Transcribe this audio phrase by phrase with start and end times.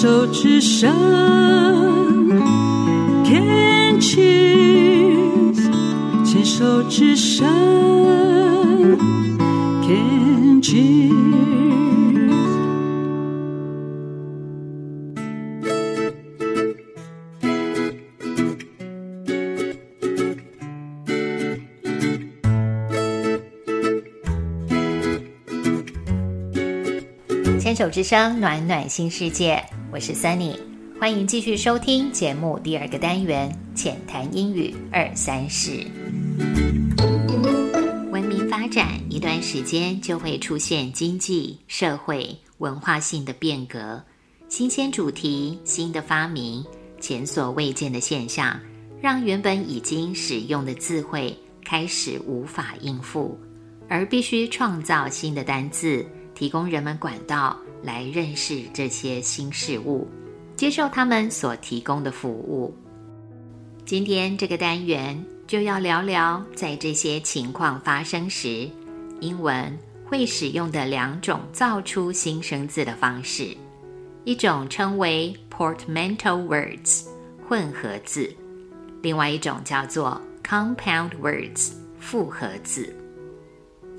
[0.00, 0.94] 手之声
[3.24, 5.58] ，Can choose，
[6.24, 7.44] 牵手之声
[9.82, 11.57] ，Can choose。
[27.68, 29.62] 牵手之声，暖暖新世界，
[29.92, 30.58] 我是 Sunny，
[30.98, 35.86] 欢迎继续收听节目第二个单元浅谈英语二三事。
[38.10, 44.02] 文明发展一段时间，就会出现经济、社会、文化性的变革，
[44.48, 46.64] 新鲜主题、新的发明、
[47.02, 48.58] 前所未见的现象，
[48.98, 53.38] 让原本已经使用的字汇开始无法应付，
[53.90, 56.02] 而必须创造新的单字。
[56.38, 60.06] 提供人们管道来认识这些新事物，
[60.54, 62.72] 接受他们所提供的服务。
[63.84, 68.70] 今天这个单元就要聊聊，在这些情况发生时，
[69.18, 73.48] 英文会使用的两种造出新生字的方式，
[74.22, 77.04] 一种称为 portmanteau words
[77.48, 78.32] 混合字，
[79.02, 82.94] 另外一种叫做 compound words 复合字。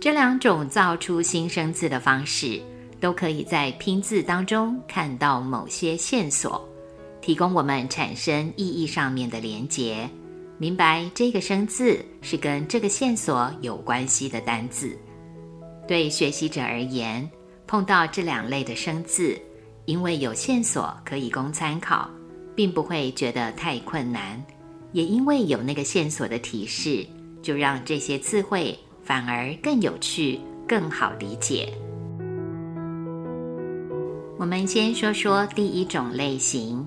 [0.00, 2.60] 这两种造出新生字的方式，
[3.00, 6.68] 都可以在拼字当中看到某些线索，
[7.20, 10.08] 提供我们产生意义上面的连结，
[10.56, 14.96] 明白这个生字是跟这个线索有关系的单字。
[15.88, 17.28] 对学习者而言，
[17.66, 19.36] 碰到这两类的生字，
[19.84, 22.08] 因为有线索可以供参考，
[22.54, 24.40] 并不会觉得太困难，
[24.92, 27.04] 也因为有那个线索的提示，
[27.42, 28.78] 就让这些词汇。
[29.08, 31.72] 反而更有趣，更好理解。
[34.36, 36.86] 我们先说说第一种类型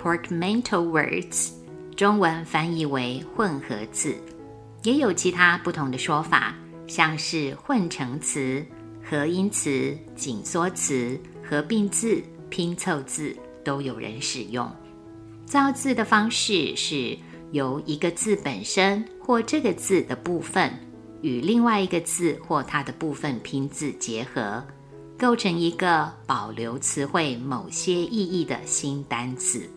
[0.00, 1.50] ，portmanteau words，
[1.96, 4.14] 中文翻译为混合字，
[4.84, 6.54] 也有其他不同的说法，
[6.86, 8.64] 像是混成词、
[9.04, 14.70] 合音词、紧缩词、合并字、拼凑字，都有人使用。
[15.44, 17.18] 造字的方式是
[17.50, 20.72] 由一个字本身或这个字的部分。
[21.20, 24.62] 与另外一个字或它的部分拼字结合，
[25.18, 29.68] 构成一个保留词汇某些意义的新单词。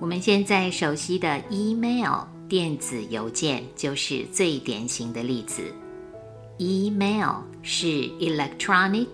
[0.00, 5.62] 我们现在熟悉的 email 电子邮件就是最典型的例子。
[6.58, 7.86] email 是
[8.18, 9.06] electronic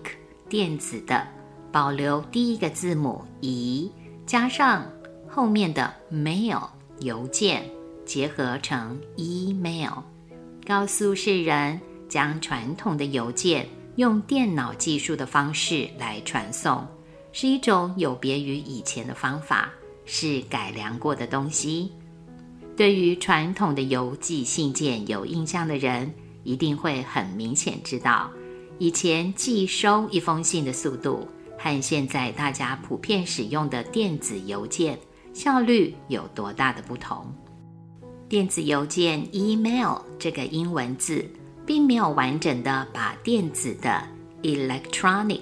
[0.49, 1.27] 电子的，
[1.71, 3.91] 保留第一个字母 e，
[4.25, 4.83] 加上
[5.27, 6.63] 后面的 mail
[7.01, 7.69] 邮件，
[8.03, 9.91] 结合成 email。
[10.65, 13.67] 告诉世人，将传统的邮件
[13.97, 16.83] 用电脑技术的方式来传送，
[17.31, 19.71] 是一种有别于以前的方法，
[20.05, 21.91] 是改良过的东西。
[22.75, 26.11] 对于传统的邮寄信件有印象的人，
[26.43, 28.31] 一定会很明显知道，
[28.79, 31.27] 以前寄收一封信的速度
[31.59, 34.97] 和现在大家普遍使用的电子邮件
[35.31, 37.31] 效率有多大的不同。
[38.35, 41.25] 电子邮件 email 这个英文字，
[41.65, 44.05] 并没有完整的把电子的
[44.41, 45.39] electronic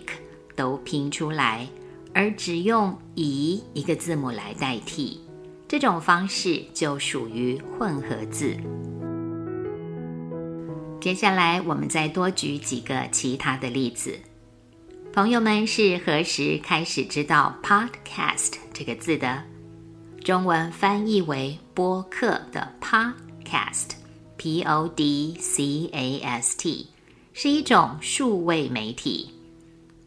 [0.55, 1.67] 都拼出来，
[2.13, 5.19] 而只用 e 一个字母来代替，
[5.67, 8.55] 这种方式就属于混合字。
[11.01, 14.19] 接下来，我们再多举几个其他的例子。
[15.11, 19.45] 朋友们是何时开始知道 podcast 这个字的？
[20.23, 26.87] 中文翻译为播客的 podcast，p o d c a s t，
[27.33, 29.33] 是一种数位媒体，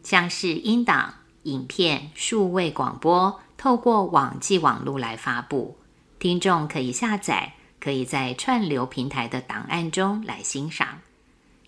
[0.01, 1.13] 像是音档、
[1.43, 5.77] 影片、数位广播，透过网际网络来发布，
[6.17, 11.01] 听众可以下载，可以在串流平台的档案中来欣赏。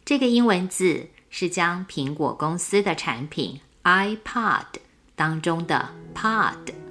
[0.03, 4.65] 这个英文字是将苹果公司的产品 iPod
[5.15, 6.88] 当中的 pod。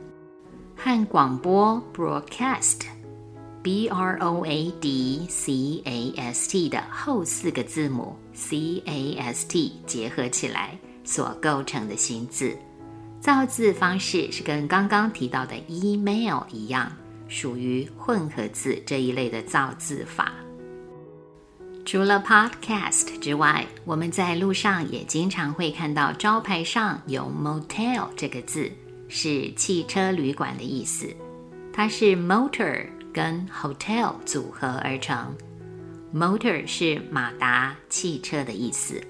[0.80, 9.72] 和广播 （broadcast），b r o a d c a s t 的后四个字母 c a s t
[9.84, 12.56] 结合起来所构成的新字，
[13.20, 16.92] 造字方式是跟刚刚提到的 email 一样，
[17.26, 20.32] 属于混合字这一类的造字法。
[21.84, 28.70] 除了 podcast 之外，我们在路上也经常会看到招牌上有 motel 这个字。
[29.08, 31.08] 是汽车旅馆的意思，
[31.72, 35.34] 它是 motor 跟 hotel 组合而成。
[36.14, 39.02] motor 是马达、汽车的意思，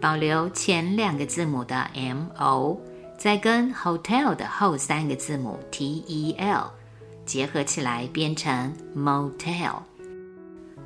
[0.00, 2.80] 保留前两个字母的 m o，
[3.18, 6.70] 再跟 hotel 的后三个字母 T E L
[7.26, 9.82] 结合起来变成 motel。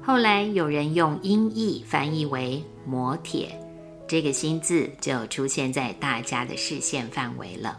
[0.03, 3.59] 后来有人用音译翻译为摩铁，
[4.07, 7.79] 这个新字就出现在大家的视线范围了。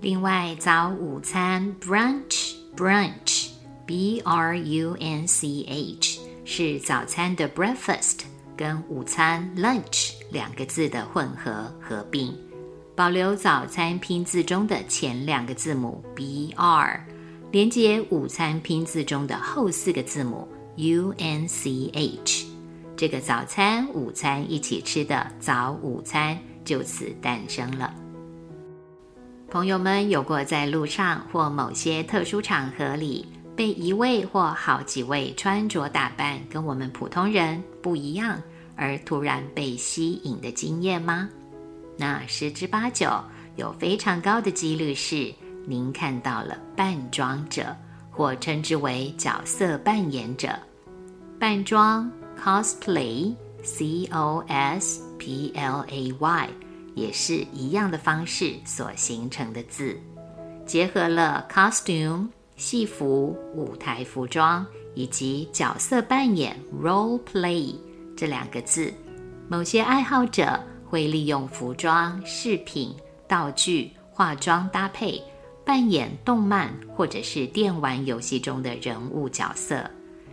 [0.00, 3.48] 另外，早午餐 brunch brunch
[3.86, 8.20] b r u n c h 是早餐的 breakfast
[8.54, 12.32] 跟午餐 lunch 两个字的混合合并，
[12.94, 17.04] 保留早餐拼字中的前两个字母 b r，
[17.50, 20.46] 连接午餐拼字中的后四个字母
[20.76, 22.46] u n c h，
[22.96, 28.05] 这个早餐午餐一起吃的早午餐就此诞生了。
[29.56, 33.24] 朋友们有过在路上或某些特殊场合里
[33.56, 38.38] 被一位或好几位穿着打扮跟我们普通人不一样
[38.76, 41.30] 而突然被吸引的经验吗？
[41.96, 43.08] 那十之八九
[43.56, 45.32] 有非常高的几率是
[45.66, 47.74] 您看到了扮装者，
[48.10, 50.50] 或称之为角色扮演者。
[51.40, 56.50] 扮装 cosplay，c o s p l a y。
[56.96, 60.00] 也是一样的方式所形成的字，
[60.64, 67.74] 结合了 costume 戏服、舞台服装以及角色扮演 role play
[68.16, 68.92] 这两个字。
[69.46, 72.96] 某些爱好者会利用服装、饰品、
[73.28, 75.22] 道具、化妆搭配，
[75.66, 79.88] 扮演动漫或者是电玩游戏中的人物角色，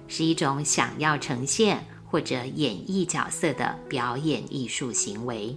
[0.07, 5.53] 是一种想要呈现或者演绎角色的表演艺术行为。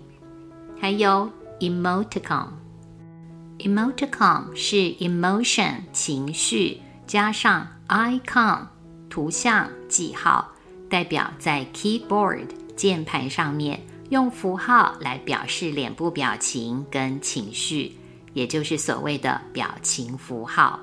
[0.78, 1.30] 还有
[1.60, 8.66] emoticon，emoticon 是 emotion 情绪加上 icon
[9.08, 10.52] 图像记号，
[10.90, 12.46] 代表在 keyboard
[12.76, 13.80] 键盘上面
[14.10, 17.96] 用符号来表示脸部表情跟情绪，
[18.34, 20.78] 也就是所谓的表情符号。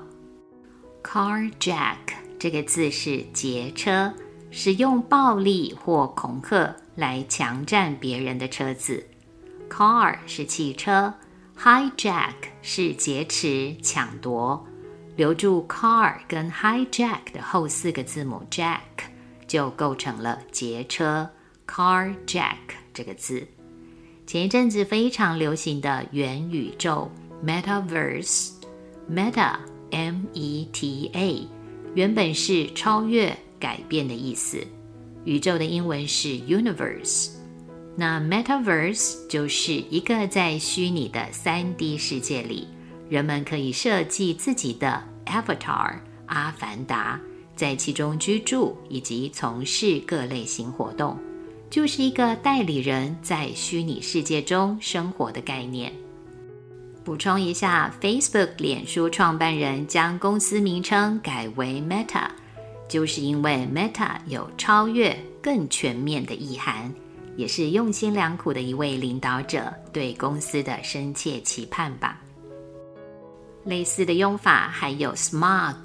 [1.02, 1.96] carjack
[2.38, 4.12] 这个字是劫车，
[4.50, 9.06] 使用暴力或恐吓来强占别人的车子。
[9.76, 11.12] Car 是汽车
[11.58, 14.64] ，hijack 是劫持、抢夺。
[15.16, 18.78] 留住 car 跟 hijack 的后四个字母 jack，
[19.48, 21.28] 就构成了劫车
[21.66, 22.54] carjack
[22.92, 23.44] 这个字。
[24.28, 27.10] 前一阵子非常流行的元宇宙
[27.44, 29.56] metaverse，meta
[29.90, 31.48] m e t a
[31.96, 34.64] 原本是超越、改变的意思。
[35.24, 37.33] 宇宙的英文是 universe。
[37.96, 42.66] 那 Metaverse 就是一个在虚拟的三 D 世界里，
[43.08, 45.94] 人们可以设计自己的 Avatar
[46.26, 47.20] 阿凡达，
[47.54, 51.16] 在其中居住以及从事各类型活动，
[51.70, 55.92] 就是一个代理人在虚拟世界中生活的概念。
[57.04, 62.26] 补充一下，Facebook 脸书创办人将公司名称改为 Meta，
[62.88, 66.92] 就是因为 Meta 有超越、更全面的意涵。
[67.36, 72.20] 也是用心良苦的一位领导者对公司的深切期盼吧。
[73.64, 75.76] 类似的用法还有 smog，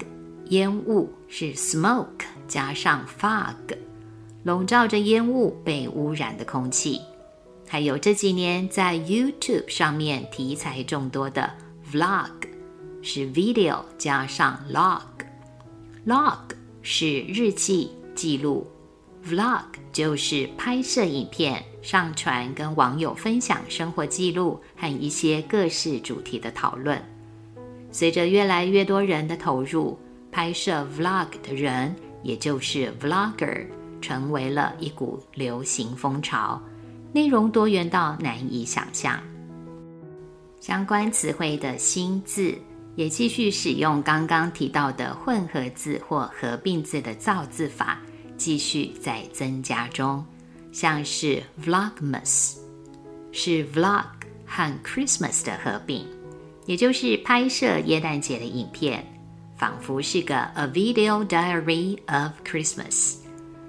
[0.50, 3.76] 烟雾是 smoke 加上 fog，
[4.42, 7.00] 笼罩着烟雾被污染的空气。
[7.66, 11.50] 还有这几年在 YouTube 上面题材众多的
[11.90, 12.30] vlog，
[13.00, 16.38] 是 video 加上 log，log
[16.82, 18.66] 是日记记录。
[19.24, 27.00] Vlog 就是拍摄影片、上传跟网友分享生活记录和一些各式主题的讨论。
[27.92, 29.98] 随着越来越多人的投入，
[30.32, 33.66] 拍摄 Vlog 的人，也就是 Vlogger，
[34.00, 36.60] 成为了一股流行风潮，
[37.12, 39.20] 内容多元到难以想象。
[40.60, 42.54] 相关词汇的新字
[42.96, 48.00] 也继续使用刚刚提到的混合字或合并字的造字法。
[48.40, 50.24] 继续在增加中，
[50.72, 52.56] 像是 Vlogmas，
[53.32, 54.06] 是 Vlog
[54.46, 56.06] 和 Christmas 的合并，
[56.64, 59.04] 也就是拍摄耶诞节的影片，
[59.58, 63.16] 仿佛是个 A Video Diary of Christmas。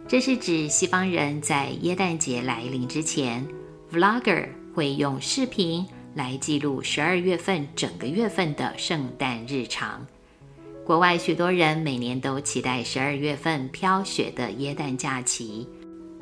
[0.08, 3.46] 这是指西方人在耶诞节来临之前
[3.92, 5.86] ，Vlogger 会用视频
[6.16, 10.08] 来记录十二月份整个月份的圣诞日常。
[10.84, 15.66] 国外许多人每年都期待十二月份飘雪的耶诞假期，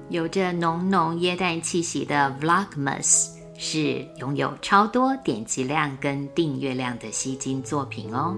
[0.09, 8.35] 有着浓浓耶诞气息的 Vlogmas 是拥有超多点击量跟订阅量的吸金作品哦。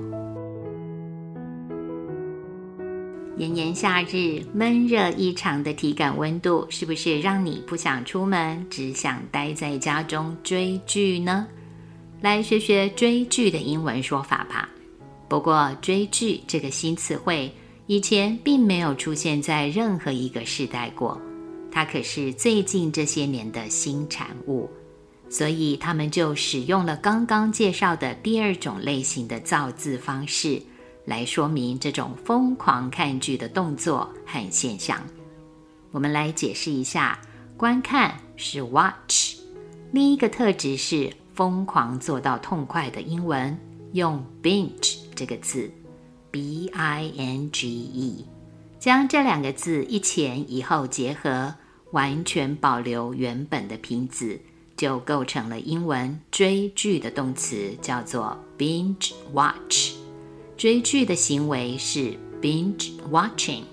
[3.37, 11.47] 炎炎夏日，闷热异常的体感温度，是不是让你不想出门，只想待在家中追剧呢？
[12.21, 14.69] 来学学追剧的英文说法吧。
[15.31, 17.49] 不过，追剧这个新词汇
[17.87, 21.17] 以前并没有出现在任何一个时代过，
[21.71, 24.69] 它可是最近这些年的新产物，
[25.29, 30.61] 所以他们就使用了刚刚介绍的第二种类型的造字方式，
[31.05, 35.01] 来说明这种疯狂看剧的动作和现象。
[35.91, 37.17] 我们来解释一下，
[37.55, 39.37] 观看是 watch，
[39.93, 43.57] 另一个特质是疯狂做到痛快的英文
[43.93, 44.97] 用 binge。
[45.15, 45.69] 这个字
[46.31, 48.25] ，b i n g e，
[48.79, 51.53] 将这两个字一前一后结合，
[51.91, 54.39] 完全保留原本的拼字，
[54.75, 59.93] 就构成了英文追剧的动词，叫做 binge watch。
[60.57, 63.63] 追剧的行为是 binge watching。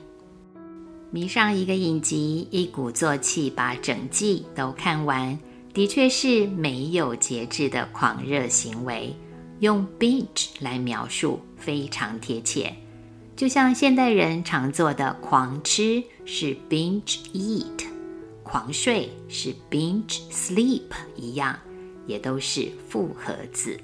[1.11, 5.38] 迷上一个影集，一鼓作气把整季都看完，
[5.73, 9.14] 的确是没有节制的狂热行为。
[9.61, 12.73] 用 binge 来描述非常贴切，
[13.35, 17.87] 就像现代人常做的狂吃是 binge eat，
[18.43, 20.83] 狂睡是 binge sleep
[21.17, 21.59] 一样，
[22.07, 23.79] 也都是复合字，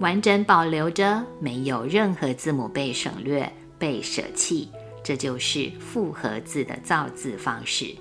[0.00, 4.68] 完整保留着，没有任何字母被省略、被舍弃，
[5.02, 7.94] 这就是复合字的造字方式。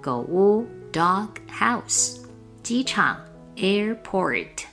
[0.00, 2.18] 狗屋 dog house，
[2.62, 3.18] 机场
[3.56, 4.64] airport。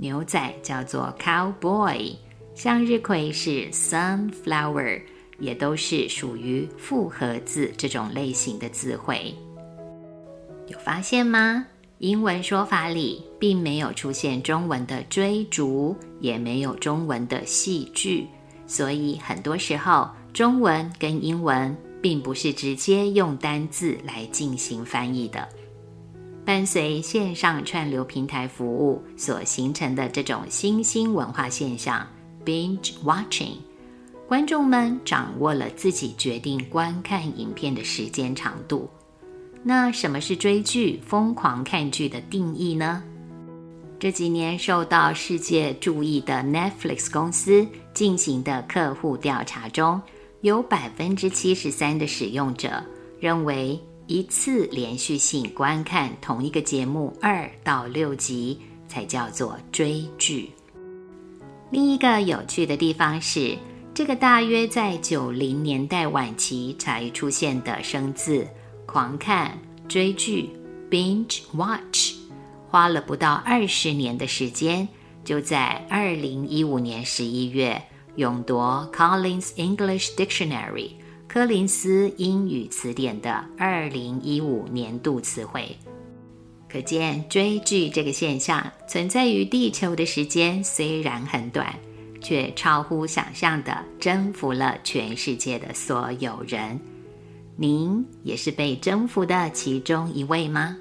[0.00, 2.16] 牛仔叫做 cowboy，
[2.54, 5.02] 向日葵是 sunflower，
[5.38, 9.34] 也都是属于复合字这种类型的字汇。
[10.68, 11.66] 有发现吗？
[11.98, 18.26] 英文说法里并没有出现中文的追逐，也没有中文的戏剧，
[18.66, 25.46] 所以很多时候中文跟英文并不是直接用单字来进行翻译的。
[26.50, 32.04] 伴随线上串流平台服务所形成的这种新兴文化现象
[32.44, 33.52] ，binge watching，
[34.26, 38.90] 观众们掌握了自己决定观看影片的时间长度。
[39.62, 43.00] 那什么是追剧、疯狂看剧的定义呢？
[44.00, 47.64] 这几年受到世界注意的 Netflix 公司
[47.94, 50.02] 进行的客户调查中，
[50.40, 52.82] 有百分之七十三的使用者
[53.20, 53.80] 认为。
[54.10, 60.50] 一次连续性观看同一个节目二到六集才叫做追剧。
[61.70, 63.56] 另一个有趣的地方是，
[63.94, 68.44] 这个大约在九零年代晚期才出现的生字
[68.84, 70.50] “狂看”“追剧
[70.90, 72.16] ”（binge watch），
[72.68, 74.88] 花了不到二十年的时间，
[75.24, 77.80] 就在二零一五年十一月
[78.16, 80.94] 勇夺 Collins English Dictionary。
[81.32, 85.76] 柯林斯英语词典的二零一五年度词汇，
[86.68, 91.72] 可见追剧这个现象存在于地球的时间虽然很短，
[92.20, 96.80] 却超乎想象的征服了全世界的所有人。
[97.54, 100.76] 您也是被征服的其中一位吗？